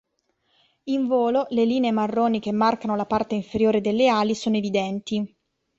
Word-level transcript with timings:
In 0.85 1.05
volo, 1.05 1.45
le 1.51 1.63
linee 1.63 1.91
marroni 1.91 2.39
che 2.39 2.51
marcano 2.51 2.95
la 2.95 3.05
parte 3.05 3.35
inferiore 3.35 3.81
delle 3.81 4.07
ali 4.07 4.33
sono 4.33 4.57
evidenti. 4.57 5.35